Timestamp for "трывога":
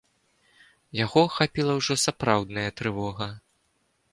2.83-3.29